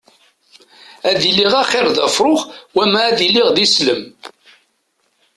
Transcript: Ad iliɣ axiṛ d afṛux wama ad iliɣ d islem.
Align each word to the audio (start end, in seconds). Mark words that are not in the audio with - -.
Ad 1.09 1.21
iliɣ 1.29 1.53
axiṛ 1.63 1.87
d 1.95 1.97
afṛux 2.07 2.41
wama 2.75 2.99
ad 3.09 3.19
iliɣ 3.27 3.47
d 3.55 3.57
islem. 3.65 4.01